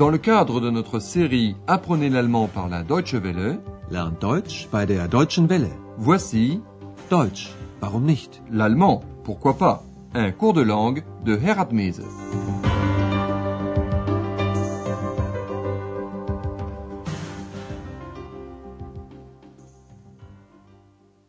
Dans 0.00 0.08
le 0.08 0.16
cadre 0.16 0.62
de 0.62 0.70
notre 0.70 0.98
série 0.98 1.56
Apprenez 1.66 2.08
l'allemand 2.08 2.48
par 2.48 2.70
la 2.70 2.82
Deutsche 2.82 3.16
Welle, 3.16 3.60
Lernt 3.90 4.18
Deutsch 4.18 4.66
bei 4.72 4.86
der 4.86 5.08
Deutschen 5.08 5.46
Welle. 5.46 5.68
voici 5.98 6.62
Deutsch, 7.10 7.50
warum 7.82 8.06
nicht? 8.06 8.40
l'allemand, 8.50 9.04
pourquoi 9.24 9.58
pas, 9.58 9.84
un 10.14 10.32
cours 10.32 10.54
de 10.54 10.62
langue 10.62 11.04
de 11.26 11.36
Herat 11.36 11.68
Mese. 11.72 12.00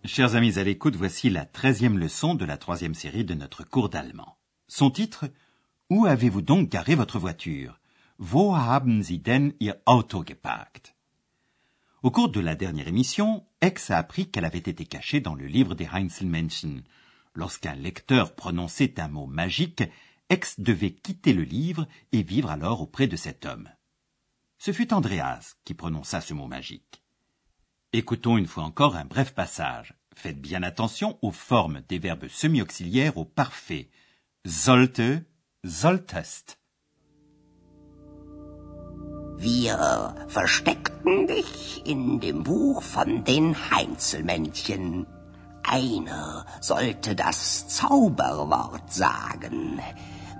Chers 0.06 0.36
amis 0.36 0.58
à 0.58 0.64
l'écoute, 0.64 0.96
voici 0.96 1.30
la 1.30 1.44
treizième 1.44 1.98
leçon 1.98 2.36
de 2.36 2.46
la 2.46 2.56
troisième 2.56 2.96
série 2.96 3.26
de 3.26 3.34
notre 3.34 3.68
cours 3.68 3.90
d'allemand. 3.90 4.38
Son 4.70 4.92
titre 4.92 5.26
Où 5.90 6.06
avez-vous 6.06 6.42
donc 6.42 6.70
garé 6.70 6.96
votre 6.96 7.20
voiture? 7.20 7.81
Wo 8.24 8.56
haben 8.56 9.02
Sie 9.02 9.18
denn 9.18 9.56
Ihr 9.60 9.82
Auto 9.88 10.24
geparkt? 10.24 10.94
Au 12.04 12.12
cours 12.12 12.30
de 12.30 12.40
la 12.40 12.54
dernière 12.54 12.88
émission, 12.88 13.48
Ex 13.62 13.90
a 13.90 13.98
appris 13.98 14.30
qu'elle 14.30 14.46
avait 14.46 14.60
été 14.60 14.86
cachée 14.86 15.22
dans 15.22 15.34
le 15.34 15.48
livre 15.48 15.74
des 15.74 15.88
Heinzelmännchen. 15.88 16.84
Lorsqu'un 17.34 17.74
lecteur 17.74 18.36
prononçait 18.36 19.00
un 19.00 19.08
mot 19.08 19.26
magique, 19.26 19.82
Ex 20.30 20.60
devait 20.60 20.94
quitter 20.94 21.34
le 21.34 21.42
livre 21.42 21.88
et 22.12 22.22
vivre 22.22 22.52
alors 22.52 22.82
auprès 22.82 23.08
de 23.08 23.16
cet 23.16 23.48
homme. 23.48 23.72
Ce 24.60 24.72
fut 24.72 24.94
Andreas 24.94 25.56
qui 25.66 25.74
prononça 25.74 26.22
ce 26.22 26.36
mot 26.36 26.46
magique. 26.46 27.02
Écoutons 27.92 28.38
une 28.38 28.46
fois 28.46 28.66
encore 28.66 28.98
un 28.98 29.06
bref 29.06 29.34
passage. 29.34 29.96
Faites 30.14 30.40
bien 30.40 30.62
attention 30.62 31.18
aux 31.24 31.32
formes 31.32 31.82
des 31.90 31.98
verbes 31.98 32.28
semi-auxiliaires 32.28 33.18
au 33.18 33.26
parfait. 33.26 33.90
Sollte, 34.46 35.02
solltest. 35.66 36.61
Wir 39.42 40.14
versteckten 40.28 41.26
dich 41.26 41.82
in 41.84 42.20
dem 42.20 42.44
Buch 42.44 42.84
von 42.84 43.24
den 43.24 43.56
Heinzelmännchen. 43.72 45.08
Einer 45.64 46.46
sollte 46.60 47.16
das 47.16 47.68
Zauberwort 47.68 48.94
sagen. 48.94 49.80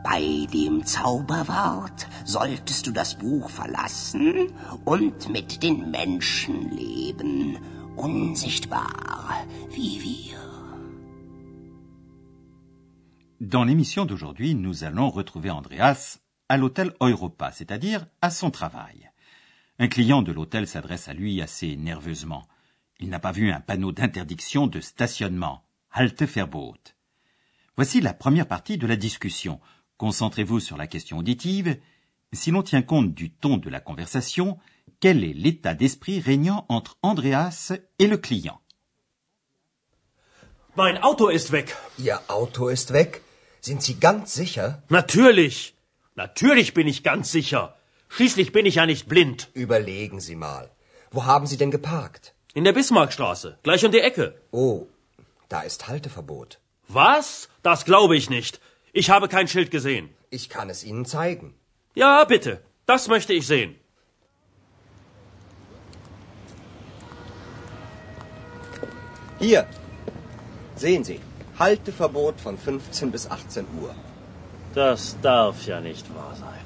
Bei 0.04 0.46
dem 0.54 0.86
Zauberwort 0.86 2.08
solltest 2.26 2.86
du 2.86 2.92
das 2.92 3.16
Buch 3.16 3.50
verlassen 3.50 4.54
und 4.86 5.30
mit 5.30 5.64
den 5.64 5.90
Menschen 5.90 6.70
leben, 6.70 7.58
unsichtbar 7.96 9.48
wie 9.72 10.00
wir. 10.04 10.38
Dans 13.40 13.66
l'émission 13.66 14.06
d'aujourd'hui, 14.06 14.54
nous 14.54 14.84
allons 14.84 15.10
retrouver 15.10 15.56
Andreas 15.56 16.21
à 16.52 16.58
l'hôtel 16.58 16.94
Europa, 17.00 17.54
c'est-à-dire 17.54 18.06
à 18.22 18.30
son 18.30 18.52
travail. 18.52 19.10
Un 19.80 19.88
client 19.88 20.22
de 20.22 20.34
l'hôtel 20.34 20.68
s'adresse 20.68 21.08
à 21.08 21.14
lui 21.14 21.42
assez 21.42 21.78
nerveusement. 21.78 22.46
Il 23.00 23.08
n'a 23.08 23.20
pas 23.20 23.32
vu 23.32 23.52
un 23.52 23.62
panneau 23.62 23.94
d'interdiction 23.94 24.68
de 24.68 24.82
stationnement, 24.82 25.64
Halteverbot. 25.92 26.76
Voici 27.78 28.02
la 28.02 28.14
première 28.14 28.50
partie 28.50 28.78
de 28.78 28.86
la 28.86 28.98
discussion. 28.98 29.62
Concentrez-vous 29.96 30.60
sur 30.60 30.76
la 30.76 30.88
question 30.88 31.20
auditive. 31.20 31.80
Si 32.34 32.52
l'on 32.52 32.64
tient 32.64 32.82
compte 32.82 33.14
du 33.14 33.32
ton 33.32 33.56
de 33.56 33.70
la 33.70 33.80
conversation, 33.80 34.60
quel 35.00 35.24
est 35.24 35.34
l'état 35.34 35.74
d'esprit 35.74 36.20
régnant 36.20 36.66
entre 36.68 36.98
Andreas 37.02 37.72
et 37.98 38.08
le 38.08 38.18
client? 38.18 38.60
Mein 40.76 41.02
Auto 41.02 41.30
ist 41.30 41.54
weg. 41.54 41.74
Ihr 41.98 42.20
Auto 42.28 42.68
ist 42.68 42.92
weg? 42.92 43.22
Sind 43.62 43.82
Sie 43.82 43.96
ganz 43.96 44.34
sicher? 44.34 44.84
Natürlich. 44.90 45.76
Natürlich 46.16 46.74
bin 46.74 46.88
ich 46.88 47.04
ganz 47.04 47.32
sicher. 47.32 47.78
Schließlich 48.10 48.52
bin 48.52 48.66
ich 48.66 48.76
ja 48.76 48.86
nicht 48.86 49.08
blind. 49.08 49.50
Überlegen 49.54 50.20
Sie 50.20 50.36
mal. 50.36 50.70
Wo 51.12 51.26
haben 51.26 51.48
Sie 51.48 51.58
denn 51.58 51.72
geparkt? 51.72 52.34
In 52.54 52.66
der 52.66 52.74
Bismarckstraße, 52.74 53.58
gleich 53.64 53.86
um 53.86 53.92
die 53.92 54.02
Ecke. 54.02 54.36
Oh, 54.52 54.88
da 55.48 55.62
ist 55.62 55.88
Halteverbot. 55.88 56.60
Was? 56.90 57.48
Das 57.64 57.86
glaube 57.86 58.18
ich 58.18 58.30
nicht. 58.30 58.60
Ich 58.92 59.10
habe 59.10 59.30
kein 59.30 59.48
Schild 59.48 59.72
gesehen. 59.72 60.10
Ich 60.30 60.50
kann 60.50 60.70
es 60.70 60.84
Ihnen 60.84 61.06
zeigen. 61.06 61.54
Ja, 61.94 62.26
bitte. 62.26 62.62
Das 62.86 63.08
möchte 63.08 63.32
ich 63.34 63.48
sehen. 63.48 63.76
Hier. 69.40 69.66
Sehen 70.76 71.04
Sie. 71.06 71.22
Halteverbot 71.58 72.40
von 72.40 72.58
15 72.58 73.12
bis 73.12 73.30
18 73.30 73.66
Uhr. 73.82 73.96
Das 74.74 75.20
darf 75.22 75.66
ja 75.68 75.82
nicht 75.82 76.08
wahr 76.16 76.34
sein. 76.36 76.66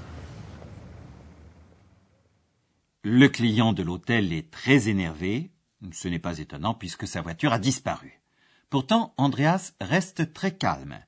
Le 3.02 3.30
client 3.30 3.74
de 3.74 3.82
l'hôtel 3.82 4.32
est 4.32 4.52
très 4.52 4.90
énervé. 4.90 5.52
Ce 5.92 6.08
n'est 6.08 6.20
pas 6.20 6.38
étonnant 6.38 6.76
puisque 6.76 7.08
sa 7.08 7.22
voiture 7.22 7.54
a 7.54 7.60
disparu. 7.60 8.22
Pourtant, 8.70 9.14
Andreas 9.18 9.74
reste 9.82 10.34
très 10.34 10.56
calme. 10.56 11.00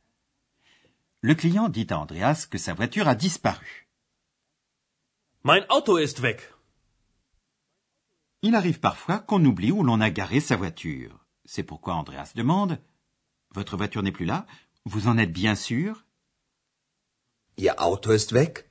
Le 1.22 1.36
client 1.36 1.70
dit 1.70 1.88
à 1.90 2.00
Andreas 2.00 2.48
que 2.50 2.58
sa 2.58 2.74
voiture 2.74 3.08
a 3.08 3.16
disparu. 3.16 3.88
Mein 5.44 5.66
Auto 5.70 5.98
ist 5.98 6.22
weg. 6.22 6.42
Il 8.42 8.56
arrive 8.56 8.80
parfois 8.80 9.20
qu'on 9.20 9.44
oublie 9.46 9.72
où 9.72 9.84
l'on 9.84 10.02
a 10.02 10.10
garé 10.10 10.40
sa 10.40 10.56
voiture. 10.56 11.26
C'est 11.46 11.64
pourquoi 11.64 11.96
Andreas 11.96 12.32
demande 12.36 12.80
Votre 13.54 13.78
voiture 13.78 14.04
n'est 14.04 14.12
plus 14.12 14.26
là? 14.26 14.48
Vous 14.86 15.08
en 15.08 15.18
êtes 15.18 15.32
bien 15.32 15.56
sûr? 15.56 16.07
Ihr 17.58 17.82
Auto 17.82 18.12
ist 18.12 18.34
weg? 18.34 18.66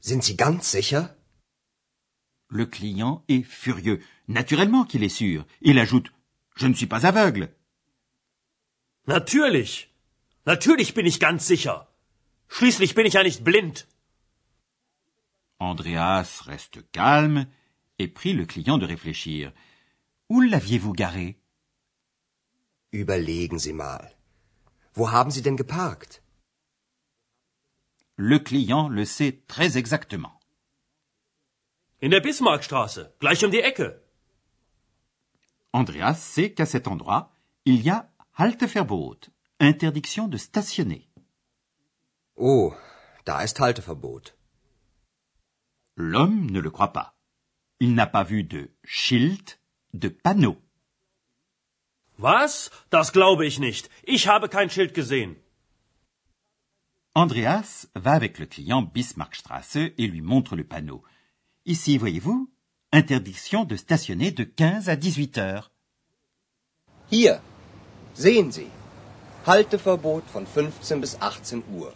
Sind 0.00 0.24
Sie 0.24 0.36
ganz 0.36 0.70
sicher? 0.70 1.14
Le 2.48 2.66
client 2.66 3.22
est 3.28 3.44
furieux. 3.44 4.00
Naturellement 4.28 4.84
qu'il 4.84 5.02
est 5.02 5.16
sûr. 5.22 5.46
Il 5.60 5.78
ajoute 5.78 6.10
Je 6.56 6.66
ne 6.66 6.74
suis 6.74 6.86
pas 6.86 7.04
aveugle. 7.04 7.48
Natürlich. 9.06 9.90
Natürlich 10.46 10.94
bin 10.94 11.04
ich 11.04 11.20
ganz 11.20 11.46
sicher. 11.46 11.86
Schließlich 12.48 12.94
bin 12.94 13.06
ich 13.06 13.14
ja 13.14 13.22
nicht 13.22 13.44
blind. 13.44 13.86
Andreas 15.58 16.46
reste 16.46 16.82
calme 16.92 17.46
et 17.98 18.08
prie 18.08 18.32
le 18.32 18.46
client 18.46 18.78
de 18.78 18.86
réfléchir. 18.86 19.52
Où 20.30 20.40
l'aviez-vous 20.40 20.92
garé 20.92 21.36
Überlegen 22.90 23.58
Sie 23.58 23.74
mal. 23.74 24.14
Wo 24.94 25.10
haben 25.10 25.30
Sie 25.30 25.42
denn 25.42 25.56
geparkt? 25.56 26.22
Le 28.16 28.38
client 28.38 28.88
le 28.88 29.04
sait 29.04 29.42
très 29.48 29.76
exactement. 29.76 30.40
In 32.00 32.10
der 32.10 32.20
Bismarckstraße, 32.20 33.12
gleich 33.18 33.44
um 33.44 33.50
die 33.50 33.60
Ecke. 33.60 34.00
Andreas 35.72 36.14
sait 36.14 36.52
qu'à 36.54 36.66
cet 36.66 36.86
endroit, 36.86 37.32
il 37.64 37.82
y 37.82 37.90
a 37.90 38.08
Halteverbot, 38.38 39.30
interdiction 39.58 40.28
de 40.28 40.36
stationner. 40.36 41.08
Oh, 42.36 42.74
da 43.24 43.42
ist 43.42 43.58
Halteverbot. 43.58 44.34
L'homme 45.96 46.50
ne 46.50 46.60
le 46.60 46.70
croit 46.70 46.92
pas. 46.92 47.14
Il 47.80 47.94
n'a 47.94 48.06
pas 48.06 48.24
vu 48.24 48.44
de 48.44 48.70
Schild, 48.84 49.58
de 49.92 50.08
panneau. 50.08 50.56
Was? 52.18 52.70
Das 52.90 53.12
glaube 53.12 53.44
ich 53.46 53.58
nicht. 53.58 53.90
Ich 54.04 54.28
habe 54.28 54.48
kein 54.48 54.70
Schild 54.70 54.94
gesehen. 54.94 55.36
Andreas 57.14 57.86
va 57.94 58.12
avec 58.12 58.38
le 58.38 58.46
client 58.46 58.82
Bismarckstraße 58.82 59.76
et 59.76 60.06
lui 60.06 60.20
montre 60.20 60.56
le 60.56 60.64
panneau. 60.64 61.02
Ici, 61.64 61.96
voyez-vous, 61.96 62.50
interdiction 62.92 63.64
de 63.64 63.76
stationner 63.76 64.32
de 64.32 64.42
15 64.42 64.88
à 64.88 64.96
18 64.96 65.38
heures. 65.38 65.70
Hier. 67.12 67.40
Sehen 68.14 68.50
Sie. 68.50 68.68
Halteverbot 69.46 70.22
von 70.32 70.44
15 70.44 71.00
bis 71.00 71.16
18 71.20 71.62
Uhr. 71.72 71.92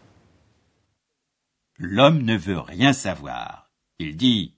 L'homme 1.79 2.23
ne 2.23 2.37
veut 2.37 2.59
rien 2.59 2.93
savoir. 2.93 3.71
Il 3.99 4.17
dit 4.17 4.55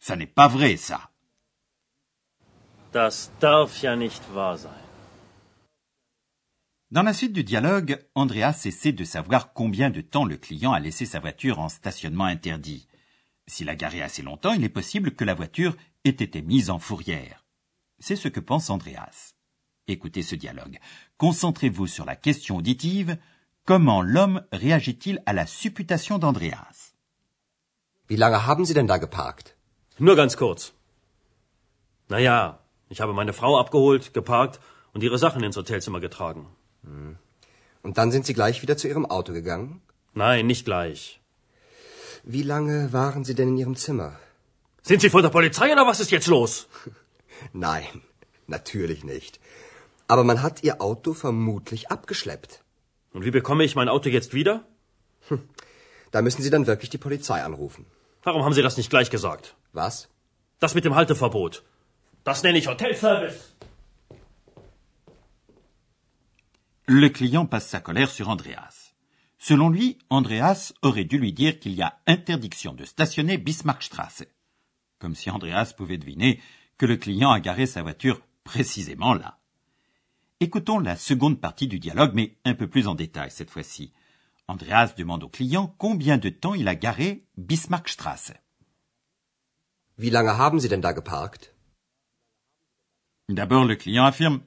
Ça 0.00 0.16
n'est 0.16 0.26
pas 0.26 0.48
vrai, 0.48 0.76
ça. 0.76 1.10
Das 2.92 3.30
darf 3.40 3.82
ja 3.82 3.96
nicht 3.96 4.22
wahr 4.34 4.58
sein. 4.58 4.81
Dans 6.92 7.02
la 7.02 7.14
suite 7.14 7.32
du 7.32 7.42
dialogue, 7.42 8.04
Andreas 8.14 8.64
essaie 8.66 8.92
de 8.92 9.04
savoir 9.04 9.54
combien 9.54 9.88
de 9.88 10.02
temps 10.02 10.26
le 10.26 10.36
client 10.36 10.74
a 10.74 10.78
laissé 10.78 11.06
sa 11.06 11.20
voiture 11.20 11.58
en 11.58 11.70
stationnement 11.70 12.26
interdit. 12.26 12.86
S'il 13.46 13.70
a 13.70 13.74
garé 13.74 14.02
assez 14.02 14.20
longtemps, 14.20 14.52
il 14.52 14.62
est 14.62 14.68
possible 14.68 15.12
que 15.12 15.24
la 15.24 15.32
voiture 15.32 15.74
ait 16.04 16.10
été 16.10 16.42
mise 16.42 16.68
en 16.68 16.78
fourrière. 16.78 17.46
C'est 17.98 18.14
ce 18.14 18.28
que 18.28 18.40
pense 18.40 18.68
Andreas. 18.68 19.32
Écoutez 19.88 20.22
ce 20.22 20.34
dialogue. 20.34 20.78
Concentrez-vous 21.16 21.86
sur 21.86 22.04
la 22.04 22.14
question 22.14 22.58
auditive. 22.58 23.16
Comment 23.64 24.02
l'homme 24.02 24.42
réagit-il 24.52 25.22
à 25.24 25.32
la 25.32 25.46
supputation 25.46 26.18
d'Andreas? 26.18 26.92
Wie 28.10 28.18
lange 28.18 28.46
haben 28.46 28.66
Sie 28.66 28.74
denn 28.74 28.86
da 28.86 28.98
geparkt? 28.98 29.56
Nur 29.98 30.14
ganz 30.14 30.36
kurz. 30.36 30.74
Naja, 32.10 32.58
ich 32.90 33.00
habe 33.00 33.14
meine 33.14 33.32
Frau 33.32 33.58
abgeholt, 33.58 34.12
geparkt 34.12 34.60
und 34.92 35.02
ihre 35.02 35.16
Sachen 35.16 35.42
ins 35.42 35.56
Hotelzimmer 35.56 36.00
getragen. 36.00 36.54
Und 36.82 37.98
dann 37.98 38.12
sind 38.12 38.26
Sie 38.26 38.34
gleich 38.34 38.62
wieder 38.62 38.76
zu 38.76 38.88
Ihrem 38.88 39.06
Auto 39.06 39.32
gegangen? 39.32 39.82
Nein, 40.14 40.46
nicht 40.46 40.64
gleich. 40.64 41.20
Wie 42.24 42.42
lange 42.42 42.92
waren 42.92 43.24
Sie 43.24 43.34
denn 43.34 43.48
in 43.48 43.56
Ihrem 43.56 43.76
Zimmer? 43.76 44.18
Sind 44.82 45.00
Sie 45.00 45.10
von 45.10 45.22
der 45.22 45.30
Polizei 45.30 45.72
oder 45.72 45.86
was 45.86 46.00
ist 46.00 46.10
jetzt 46.10 46.26
los? 46.26 46.68
Nein, 47.52 48.02
natürlich 48.46 49.04
nicht. 49.04 49.40
Aber 50.06 50.24
man 50.24 50.42
hat 50.42 50.62
Ihr 50.62 50.80
Auto 50.80 51.14
vermutlich 51.14 51.90
abgeschleppt. 51.90 52.62
Und 53.12 53.24
wie 53.24 53.30
bekomme 53.30 53.64
ich 53.64 53.74
mein 53.74 53.88
Auto 53.88 54.08
jetzt 54.08 54.34
wieder? 54.34 54.64
Da 56.10 56.22
müssen 56.22 56.42
Sie 56.42 56.50
dann 56.50 56.66
wirklich 56.66 56.90
die 56.90 56.98
Polizei 56.98 57.42
anrufen. 57.42 57.86
Warum 58.22 58.44
haben 58.44 58.52
Sie 58.52 58.62
das 58.62 58.76
nicht 58.76 58.90
gleich 58.90 59.10
gesagt? 59.10 59.56
Was? 59.72 60.08
Das 60.60 60.74
mit 60.74 60.84
dem 60.84 60.94
Halteverbot. 60.94 61.62
Das 62.24 62.42
nenne 62.42 62.58
ich 62.58 62.68
Hotelservice. 62.68 63.54
Le 66.86 67.08
client 67.08 67.46
passe 67.46 67.68
sa 67.68 67.80
colère 67.80 68.10
sur 68.10 68.28
Andreas. 68.28 68.94
Selon 69.38 69.68
lui, 69.68 69.98
Andreas 70.10 70.72
aurait 70.82 71.04
dû 71.04 71.18
lui 71.18 71.32
dire 71.32 71.60
qu'il 71.60 71.74
y 71.74 71.82
a 71.82 72.00
interdiction 72.06 72.74
de 72.74 72.84
stationner 72.84 73.38
Bismarckstrasse. 73.38 74.24
Comme 74.98 75.14
si 75.14 75.30
Andreas 75.30 75.74
pouvait 75.76 75.98
deviner 75.98 76.40
que 76.78 76.86
le 76.86 76.96
client 76.96 77.30
a 77.30 77.38
garé 77.38 77.66
sa 77.66 77.82
voiture 77.82 78.20
précisément 78.42 79.14
là. 79.14 79.38
Écoutons 80.40 80.80
la 80.80 80.96
seconde 80.96 81.40
partie 81.40 81.68
du 81.68 81.78
dialogue, 81.78 82.14
mais 82.14 82.36
un 82.44 82.54
peu 82.54 82.68
plus 82.68 82.88
en 82.88 82.96
détail 82.96 83.30
cette 83.30 83.50
fois-ci. 83.50 83.92
Andreas 84.48 84.94
demande 84.96 85.22
au 85.22 85.28
client 85.28 85.72
combien 85.78 86.18
de 86.18 86.30
temps 86.30 86.54
il 86.54 86.66
a 86.66 86.74
garé 86.74 87.24
Bismarckstrasse. 87.36 88.32
Wie 89.98 90.10
lange 90.10 90.36
haben 90.36 90.58
Sie 90.58 90.68
denn 90.68 90.80
da 90.80 90.92
geparkt? 90.92 91.54
D'abord, 93.28 93.66
le 93.66 93.76
client 93.76 94.04
affirme 94.04 94.40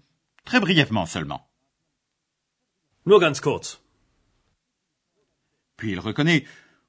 très 0.43 0.59
brièvement 0.59 1.05
seulement. 1.05 1.47
Nur 3.05 3.19
ganz 3.19 3.41
kurz. 3.41 3.79
Puis 5.77 5.91
il 5.91 5.99
reconnaît 5.99 6.45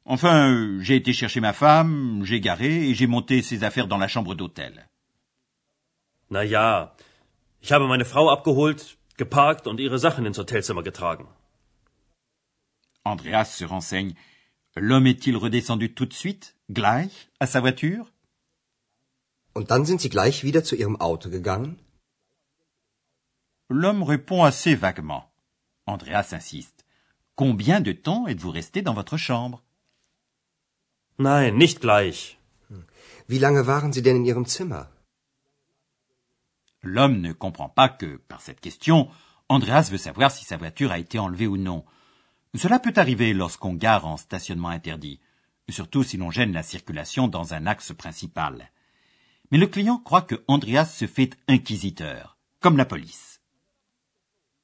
Enfin, 0.09 0.79
j'ai 0.81 0.95
été 0.95 1.13
chercher 1.13 1.41
ma 1.41 1.53
femme, 1.53 2.23
j'ai 2.25 2.41
garé 2.41 2.89
et 2.89 2.95
j'ai 2.95 3.09
monté 3.09 3.43
ses 3.43 3.65
affaires 3.65 3.89
dans 3.89 3.99
la 3.99 4.07
chambre 4.07 4.37
d'hôtel. 4.37 4.87
Na 6.31 6.45
ja, 6.45 6.95
ich 7.61 7.73
habe 7.73 7.89
meine 7.89 8.05
Frau 8.05 8.29
abgeholt, 8.31 8.99
geparkt 9.17 9.67
und 9.67 9.81
ihre 9.81 9.99
Sachen 9.99 10.25
ins 10.25 10.39
Hotelzimmer 10.39 10.85
getragen. 10.85 11.27
Andreas 13.05 13.57
se 13.57 13.65
renseigne. 13.65 14.15
L'homme 14.77 15.09
est-il 15.09 15.37
redescendu 15.37 15.93
tout 15.93 16.07
de 16.07 16.15
suite, 16.15 16.55
gleich, 16.69 17.29
à 17.41 17.47
sa 17.49 17.61
voiture? 17.61 18.07
Und 19.55 19.71
dann 19.71 19.87
sind 19.87 20.01
Sie 20.01 20.11
gleich 20.11 20.45
wieder 20.45 20.63
zu 20.63 20.77
Ihrem 20.77 21.01
Auto 21.01 21.31
gegangen? 21.31 21.79
L'homme 23.69 24.05
répond 24.05 24.45
assez 24.45 24.77
vaguement. 24.77 25.25
Andreas 25.87 26.33
insiste. 26.33 26.85
Combien 27.37 27.81
de 27.81 27.93
temps 27.93 28.27
êtes-vous 28.27 28.51
resté 28.51 28.83
dans 28.83 28.95
votre 28.95 29.17
chambre? 29.17 29.63
Nein, 31.19 31.57
nicht 31.57 31.81
gleich. 31.81 32.39
Wie 33.29 33.39
lange 33.39 33.67
waren 33.67 33.93
Sie 33.93 34.03
denn 34.03 34.17
in 34.17 34.25
Ihrem 34.25 34.47
Zimmer? 34.47 34.87
L'homme 36.83 37.21
ne 37.21 37.33
comprend 37.33 37.69
pas 37.69 37.89
que, 37.89 38.17
par 38.29 38.41
cette 38.41 38.61
question, 38.61 39.09
Andreas 39.49 39.89
veut 39.91 39.99
savoir 39.99 40.31
si 40.31 40.45
sa 40.45 40.57
voiture 40.57 40.93
a 40.93 40.99
été 40.99 41.19
enlevée 41.19 41.47
ou 41.47 41.57
non. 41.57 41.85
Cela 42.55 42.79
peut 42.79 42.93
arriver 42.97 43.33
lorsqu'on 43.33 43.75
gare 43.75 44.07
en 44.07 44.17
stationnement 44.17 44.69
interdit, 44.69 45.21
surtout 45.69 46.05
si 46.05 46.17
l'on 46.17 46.31
gêne 46.31 46.53
la 46.53 46.63
circulation 46.63 47.29
dans 47.29 47.55
un 47.55 47.67
axe 47.67 47.93
principal. 47.93 48.71
Mais 49.51 49.59
le 49.59 49.67
client 49.67 49.99
croit 49.99 50.23
que 50.23 50.43
Andreas 50.49 50.87
se 50.87 51.07
fait 51.07 51.37
inquisiteur, 51.49 52.39
comme 52.61 52.77
la 52.77 52.85
police. 52.85 53.36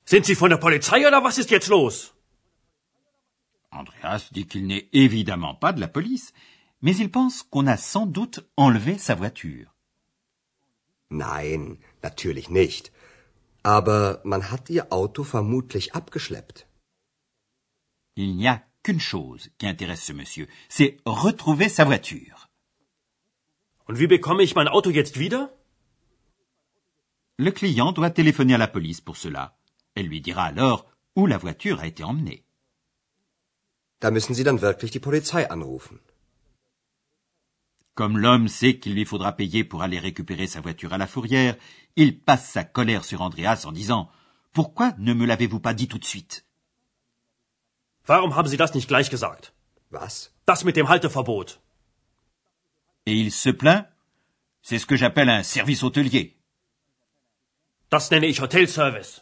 Sind 0.04 0.26
Sie 0.26 0.34
von 0.34 0.50
der 0.50 0.58
Polizei 0.58 1.06
oder 1.06 1.22
was 1.25 1.38
ist 1.38 1.50
jetzt 1.50 1.69
los? 1.69 2.12
Andreas 3.70 4.31
dit 4.32 4.46
qu'il 4.46 4.66
n'est 4.66 4.88
évidemment 4.93 5.54
pas 5.54 5.72
de 5.72 5.81
la 5.81 5.88
police, 5.88 6.32
mais 6.82 6.96
il 6.96 7.10
pense 7.10 7.43
qu'on 7.43 7.66
a 7.66 7.76
sans 7.76 8.06
doute 8.06 8.40
enlevé 8.56 8.99
sa 8.99 9.14
voiture. 9.14 9.72
Nein, 11.10 11.78
natürlich 12.02 12.50
nicht. 12.50 12.93
Aber 13.62 14.20
man 14.25 14.50
hat 14.50 14.69
Ihr 14.69 14.93
Auto 14.93 15.22
vermutlich 15.22 15.94
abgeschleppt. 15.94 16.66
Il 18.16 18.37
n'y 18.37 18.49
a 18.49 18.62
qu'une 18.82 19.00
chose 19.00 19.50
qui 19.58 19.66
intéresse 19.66 20.04
ce 20.04 20.12
monsieur, 20.12 20.49
c'est 20.69 20.99
retrouver 21.06 21.69
sa 21.69 21.84
voiture. 21.84 22.49
Und 23.87 23.99
wie 23.99 24.06
bekomme 24.06 24.43
ich 24.43 24.54
mein 24.54 24.69
Auto 24.69 24.90
jetzt 24.90 25.19
wieder? 25.19 25.50
Le 27.38 27.52
client 27.52 27.93
doit 27.93 28.10
téléphoner 28.10 28.54
à 28.54 28.58
la 28.58 28.69
police 28.69 29.00
pour 29.00 29.16
cela. 29.16 29.56
Elle 29.94 30.06
lui 30.06 30.21
dira 30.21 30.44
alors 30.44 30.87
où 31.17 31.27
la 31.27 31.39
voiture 31.39 31.81
a 31.81 31.87
été 31.87 32.03
emmenée. 32.05 32.44
Da 34.00 34.11
müssen 34.11 34.35
Sie 34.35 34.44
dann 34.44 34.61
wirklich 34.61 34.91
die 34.91 35.00
Polizei 35.00 35.49
anrufen. 35.49 35.99
Comme 37.94 38.19
l'homme 38.19 38.49
sait 38.49 38.79
qu'il 38.79 38.94
lui 38.94 39.05
faudra 39.05 39.33
payer 39.33 39.65
pour 39.65 39.83
aller 39.83 39.99
récupérer 39.99 40.47
sa 40.47 40.61
voiture 40.61 40.93
à 40.93 40.99
la 40.99 41.06
fourrière, 41.06 41.56
il 41.97 42.19
passe 42.19 42.50
sa 42.50 42.65
colère 42.65 43.05
sur 43.05 43.21
Andreas 43.21 43.65
en 43.65 43.73
disant 43.73 44.11
Pourquoi 44.53 44.94
ne 44.99 45.12
me 45.12 45.27
l'avez-vous 45.27 45.61
pas 45.61 45.75
dit 45.75 45.89
tout 45.89 45.99
de 45.99 46.05
suite? 46.05 46.45
Warum 48.09 48.35
haben 48.35 48.49
Sie 48.49 48.56
das 48.56 48.75
nicht 48.75 48.88
gleich 48.88 49.11
gesagt? 49.11 49.53
Was? 49.91 50.33
Das 50.47 50.65
mit 50.65 50.75
dem 50.75 50.88
Halteverbot. 50.88 51.61
Et 53.06 53.15
il 53.15 53.31
se 53.31 53.50
plaint 53.50 53.87
C'est 54.62 54.79
ce 54.79 54.87
que 54.87 54.97
j'appelle 54.97 55.29
un 55.29 55.43
service 55.43 55.83
hôtelier. 55.83 56.37
Das 57.91 58.11
nenne 58.11 58.27
ich 58.27 58.41
Hotelservice. 58.41 59.22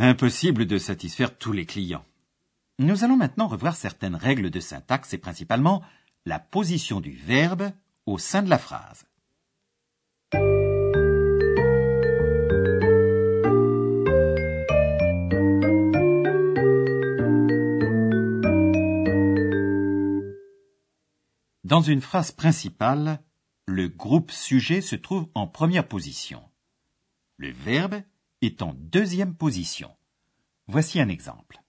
Impossible 0.00 0.64
de 0.66 0.78
satisfaire 0.78 1.36
tous 1.36 1.50
les 1.50 1.66
clients. 1.66 2.04
Nous 2.78 3.02
allons 3.02 3.16
maintenant 3.16 3.48
revoir 3.48 3.74
certaines 3.74 4.14
règles 4.14 4.48
de 4.48 4.60
syntaxe 4.60 5.12
et 5.12 5.18
principalement 5.18 5.82
la 6.24 6.38
position 6.38 7.00
du 7.00 7.10
verbe 7.10 7.72
au 8.06 8.16
sein 8.16 8.44
de 8.44 8.48
la 8.48 8.58
phrase. 8.58 9.06
Dans 21.64 21.82
une 21.82 22.00
phrase 22.00 22.30
principale, 22.30 23.20
le 23.66 23.88
groupe 23.88 24.30
sujet 24.30 24.80
se 24.80 24.94
trouve 24.94 25.28
en 25.34 25.48
première 25.48 25.88
position. 25.88 26.48
Le 27.36 27.50
verbe 27.50 28.00
est 28.42 28.62
en 28.62 28.74
deuxième 28.74 29.34
position. 29.34 29.90
Voici 30.66 31.00
un 31.00 31.08
exemple. 31.08 31.60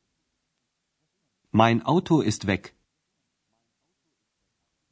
Mein 1.51 1.81
Auto 1.85 2.21
ist 2.21 2.45
weg. 2.45 2.73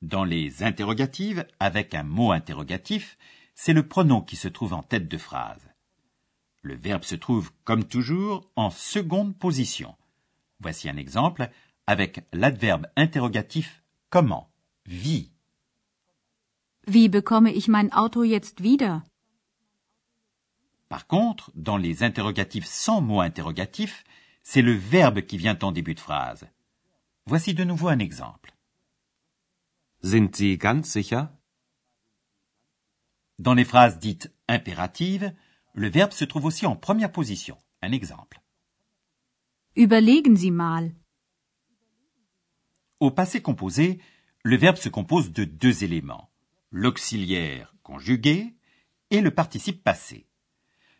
Dans 0.02 0.24
les 0.24 0.64
interrogatives, 0.64 1.46
avec 1.60 1.94
un 1.94 2.04
mot 2.04 2.32
interrogatif, 2.32 3.18
c'est 3.56 3.74
le 3.74 3.88
pronom 3.88 4.22
qui 4.22 4.36
se 4.36 4.48
trouve 4.48 4.74
en 4.74 4.84
tête 4.84 5.08
de 5.08 5.18
phrase. 5.18 5.70
Le 6.62 6.76
verbe 6.76 7.04
se 7.04 7.16
trouve, 7.16 7.52
comme 7.64 7.84
toujours, 7.84 8.50
en 8.56 8.70
seconde 8.70 9.38
position. 9.38 9.96
Voici 10.60 10.90
un 10.90 10.98
exemple 10.98 11.50
avec 11.86 12.22
l'adverbe 12.34 12.88
interrogatif 12.96 13.84
comment, 14.10 14.50
wie. 14.86 15.32
Wie 16.86 17.10
bekomme 17.10 17.52
ich 17.52 17.68
mein 17.68 17.92
Auto 17.92 18.24
jetzt 18.24 18.64
wieder? 18.64 19.04
Par 20.90 21.08
contre, 21.08 21.52
dans 21.56 21.78
les 21.78 22.04
interrogatifs 22.04 22.66
sans 22.66 23.02
mot 23.02 23.22
interrogatif, 23.22 24.04
c'est 24.44 24.62
le 24.62 24.74
verbe 24.74 25.22
qui 25.22 25.38
vient 25.38 25.60
en 25.62 25.72
début 25.72 25.96
de 25.96 26.00
phrase. 26.00 26.48
Voici 27.26 27.54
de 27.54 27.66
nouveau 27.66 27.90
un 27.90 28.00
exemple. 28.00 28.56
Sind 30.02 30.34
Sie 30.34 30.58
ganz 30.58 30.84
sicher? 30.84 31.26
Dans 33.40 33.54
les 33.54 33.66
phrases 33.66 34.00
dites 34.00 34.32
impératives, 34.48 35.34
le 35.74 35.90
verbe 35.90 36.14
se 36.14 36.24
trouve 36.26 36.46
aussi 36.46 36.66
en 36.66 36.76
première 36.76 37.12
position. 37.12 37.58
Un 37.82 37.92
exemple. 37.92 38.42
Überlegen 39.76 40.36
Sie 40.36 40.52
mal. 40.52 40.96
Au 43.00 43.12
passé 43.12 43.42
composé, 43.42 44.00
le 44.44 44.56
verbe 44.56 44.78
se 44.78 44.90
compose 44.90 45.32
de 45.32 45.44
deux 45.44 45.84
éléments, 45.84 46.32
l'auxiliaire 46.72 47.76
conjugué 47.84 48.56
et 49.12 49.22
le 49.22 49.30
participe 49.30 49.84
passé. 49.84 50.28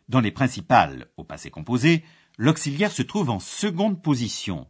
Dans 0.08 0.20
les 0.20 0.30
principales 0.30 1.10
au 1.16 1.24
passé 1.24 1.50
composé, 1.50 2.02
l'auxiliaire 2.38 2.92
se 2.92 3.02
trouve 3.02 3.30
en 3.30 3.40
seconde 3.40 4.02
position, 4.02 4.66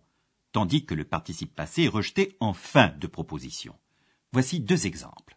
tandis 0.53 0.85
que 0.85 0.95
le 0.95 1.05
participe 1.05 1.55
passé 1.55 1.85
est 1.85 1.89
rejeté 1.89 2.37
en 2.41 2.53
fin 2.53 2.89
de 2.99 3.07
proposition. 3.07 3.75
Voici 4.33 4.61
deux 4.61 4.87
exemples. 4.87 5.37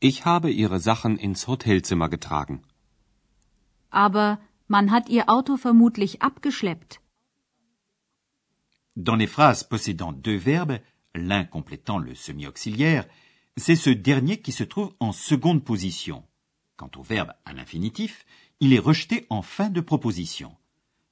Ich 0.00 0.24
habe 0.24 0.50
Ihre 0.50 0.78
Sachen 0.78 1.18
ins 1.20 1.46
Hotelzimmer 1.46 2.08
getragen. 2.08 2.60
Aber 3.90 4.38
man 4.68 4.90
hat 4.90 5.08
Ihr 5.08 5.28
Auto 5.28 5.56
vermutlich 5.56 6.22
abgeschleppt. 6.22 7.00
Dans 8.96 9.16
les 9.16 9.26
phrases 9.26 9.64
possédant 9.64 10.12
deux 10.12 10.36
verbes, 10.36 10.78
l'un 11.14 11.44
complétant 11.44 11.98
le 11.98 12.14
semi-auxiliaire, 12.14 13.06
c'est 13.56 13.76
ce 13.76 13.90
dernier 13.90 14.40
qui 14.40 14.52
se 14.52 14.64
trouve 14.64 14.94
en 14.98 15.12
seconde 15.12 15.64
position. 15.64 16.24
Quant 16.76 16.90
au 16.96 17.02
verbe 17.02 17.32
à 17.44 17.52
l'infinitif, 17.52 18.24
il 18.64 18.72
est 18.72 18.78
rejeté 18.78 19.26
en 19.28 19.42
fin 19.42 19.70
de 19.70 19.80
proposition. 19.80 20.56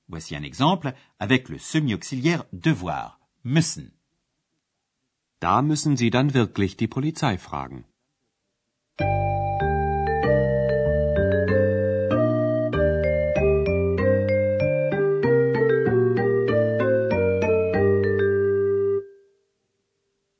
Voici 0.09 0.37
un 0.37 0.45
exemple 0.45 0.95
avec 1.19 1.49
le 1.49 1.59
semi-auxiliaire 1.59 2.45
devoir, 2.52 3.19
müssen. 3.42 3.90
Da 5.40 5.61
müssen 5.61 5.97
Sie 5.97 6.11
dann 6.11 6.33
wirklich 6.33 6.76
die 6.76 6.87
Polizei 6.87 7.38
fragen. 7.38 7.83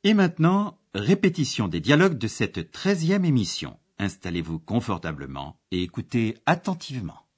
Et 0.05 0.14
maintenant, 0.14 0.79
répétition 0.95 1.67
des 1.67 1.81
dialogues 1.81 2.19
de 2.19 2.29
cette 2.29 2.71
treizième 2.71 3.25
émission. 3.25 3.79
Installez-vous 4.00 4.61
confortablement 4.61 5.61
et 5.71 5.83
écoutez 5.83 6.38
attentivement. 6.47 7.29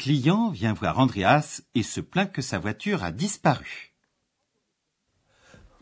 Client 0.00 0.52
vient 0.52 0.74
voir 0.74 0.98
Andreas 0.98 1.62
et 1.74 1.84
se 1.84 2.00
plaint 2.00 2.32
que 2.34 2.42
sa 2.42 2.58
voiture 2.58 3.02
a 3.04 3.10
disparu. 3.12 3.76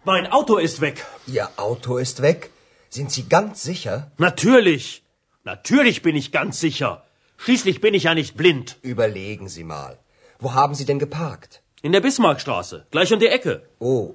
Mein 0.04 0.26
Auto 0.38 0.56
ist 0.58 0.80
weg. 0.80 1.04
Ihr 1.26 1.48
Auto 1.56 1.98
ist 1.98 2.22
weg? 2.22 2.50
Sind 2.90 3.10
Sie 3.12 3.28
ganz 3.28 3.62
sicher? 3.62 4.10
Natürlich. 4.18 5.02
Natürlich 5.44 6.02
bin 6.02 6.16
ich 6.16 6.32
ganz 6.32 6.60
sicher. 6.60 7.04
Schließlich 7.36 7.80
bin 7.80 7.94
ich 7.94 8.04
ja 8.04 8.14
nicht 8.14 8.36
blind. 8.36 8.76
Überlegen 8.82 9.48
Sie 9.48 9.64
mal. 9.64 9.98
Wo 10.40 10.54
haben 10.54 10.74
Sie 10.74 10.84
denn 10.84 10.98
geparkt? 10.98 11.62
In 11.82 11.92
der 11.92 12.00
Bismarckstraße, 12.00 12.86
gleich 12.90 13.12
um 13.12 13.20
die 13.20 13.32
Ecke. 13.36 13.62
Oh, 13.78 14.14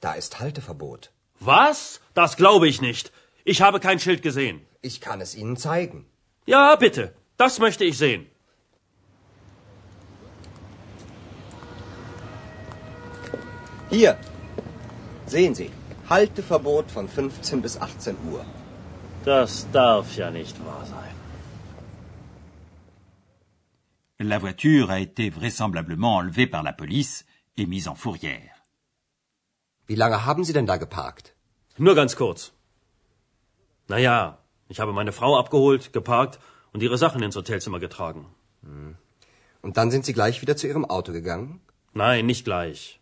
da 0.00 0.12
ist 0.12 0.38
Halteverbot. 0.38 1.10
Was? 1.40 2.00
Das 2.14 2.36
glaube 2.36 2.68
ich 2.68 2.80
nicht. 2.80 3.10
Ich 3.44 3.62
habe 3.62 3.80
kein 3.80 3.98
Schild 3.98 4.22
gesehen. 4.22 4.60
Ich 4.82 5.00
kann 5.00 5.20
es 5.20 5.34
Ihnen 5.34 5.56
zeigen. 5.56 6.06
Ja, 6.46 6.76
bitte. 6.76 7.12
Das 7.36 7.58
möchte 7.58 7.84
ich 7.84 7.98
sehen. 7.98 8.26
Hier. 13.92 14.16
Sehen 15.26 15.54
Sie. 15.54 15.70
Halteverbot 16.08 16.90
von 16.90 17.08
15 17.08 17.60
bis 17.60 17.78
18 17.78 18.16
Uhr. 18.32 18.44
Das 19.24 19.66
darf 19.70 20.16
ja 20.16 20.30
nicht 20.30 20.56
wahr 20.66 20.84
sein. 20.86 21.14
La 24.18 24.38
voiture 24.38 24.88
a 24.90 24.98
été 24.98 25.30
vraisemblablement 25.30 26.16
enlevée 26.16 26.46
par 26.46 26.62
la 26.62 26.72
police 26.72 27.24
et 27.58 27.66
mise 27.66 27.88
en 27.88 27.96
fourrière. 27.96 28.54
Wie 29.86 29.96
lange 29.96 30.24
haben 30.24 30.44
Sie 30.44 30.54
denn 30.54 30.66
da 30.66 30.76
geparkt? 30.78 31.34
Nur 31.76 31.94
ganz 31.94 32.16
kurz. 32.16 32.52
Naja, 33.88 34.38
ich 34.68 34.80
habe 34.80 34.92
meine 34.92 35.12
Frau 35.12 35.36
abgeholt, 35.36 35.92
geparkt 35.92 36.38
und 36.72 36.82
ihre 36.82 36.96
Sachen 36.96 37.22
ins 37.22 37.36
Hotelzimmer 37.36 37.80
getragen. 37.80 38.24
Und 39.60 39.76
dann 39.76 39.90
sind 39.90 40.06
Sie 40.06 40.14
gleich 40.14 40.40
wieder 40.40 40.56
zu 40.56 40.66
Ihrem 40.66 40.86
Auto 40.86 41.12
gegangen? 41.12 41.60
Nein, 41.92 42.24
nicht 42.24 42.44
gleich. 42.44 43.01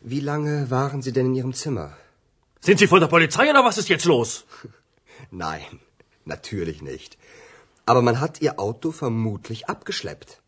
Wie 0.00 0.20
lange 0.20 0.70
waren 0.70 1.02
Sie 1.02 1.12
denn 1.12 1.26
in 1.26 1.34
Ihrem 1.34 1.52
Zimmer? 1.52 1.94
Sind 2.60 2.78
Sie 2.78 2.86
von 2.86 3.00
der 3.00 3.08
Polizei 3.08 3.50
oder 3.50 3.64
was 3.64 3.76
ist 3.76 3.90
jetzt 3.90 4.06
los? 4.06 4.46
Nein, 5.30 5.80
natürlich 6.24 6.80
nicht. 6.80 7.18
Aber 7.84 8.00
man 8.00 8.18
hat 8.18 8.40
Ihr 8.40 8.58
Auto 8.58 8.92
vermutlich 8.92 9.68
abgeschleppt. 9.68 10.40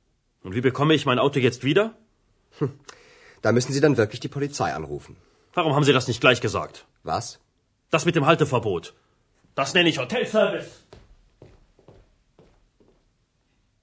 Und 0.42 0.54
wie 0.54 0.62
bekomme 0.62 0.94
ich 0.94 1.04
mein 1.04 1.18
Auto 1.18 1.38
jetzt 1.38 1.64
wieder? 1.64 1.94
Da 3.42 3.52
müssen 3.52 3.72
Sie 3.72 3.80
dann 3.80 3.98
wirklich 3.98 4.20
die 4.20 4.28
Polizei 4.28 4.72
anrufen. 4.72 5.16
Warum 5.52 5.74
haben 5.74 5.84
Sie 5.84 5.92
das 5.92 6.08
nicht 6.08 6.20
gleich 6.20 6.40
gesagt? 6.40 6.86
Was? 7.02 7.38
Das 7.90 8.06
mit 8.06 8.16
dem 8.16 8.24
Halteverbot. 8.24 8.94
Das 9.54 9.74
nenne 9.74 9.90
ich 9.90 9.98
Hotelservice. 9.98 10.81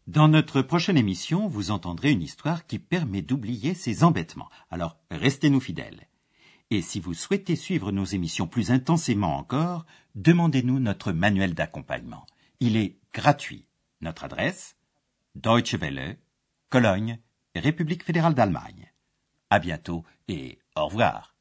Dans 0.10 0.28
notre 0.28 0.64
prochaine 0.64 0.98
émission, 0.98 1.48
vous 1.48 1.70
entendrez 1.70 2.10
une 2.10 2.24
histoire 2.24 2.66
qui 2.66 2.80
permet 2.80 3.22
d'oublier 3.22 3.76
ces 3.76 4.04
embêtements. 4.04 4.50
Alors, 4.72 4.98
restez-nous 5.12 5.60
fidèles. 5.60 6.08
Et 6.72 6.82
si 6.82 7.00
vous 7.00 7.14
souhaitez 7.14 7.56
suivre 7.56 7.92
nos 7.92 8.06
émissions 8.06 8.48
plus 8.48 8.72
intensément 8.72 9.38
encore, 9.38 9.86
demandez-nous 10.16 10.80
notre 10.80 11.12
manuel 11.12 11.54
d'accompagnement. 11.54 12.26
Il 12.60 12.76
est 12.76 12.98
gratuit. 13.14 13.68
Notre 14.02 14.24
adresse 14.24 14.78
Deutsche 15.36 15.76
Welle, 15.76 16.18
Cologne, 16.72 17.20
République 17.54 18.04
fédérale 18.04 18.34
d'Allemagne. 18.34 18.92
À 19.52 19.60
bientôt 19.60 20.04
et 20.28 20.58
au 20.76 20.88
revoir. 20.88 21.36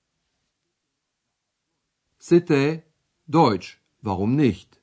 C'était 2.18 2.84
Deutsch, 3.28 3.80
warum 4.02 4.36
nicht? 4.36 4.82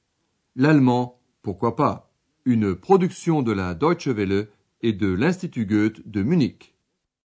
L'allemand, 0.55 1.21
pourquoi 1.43 1.75
pas? 1.75 2.14
Une 2.47 2.75
production 2.75 3.41
de 3.41 3.51
la 3.51 3.73
Deutsche 3.73 4.05
Welle 4.05 4.49
et 4.83 4.93
de 4.93 5.07
l'Institut 5.07 5.65
Goethe 5.65 6.07
de 6.07 6.21
Munich. 6.21 6.74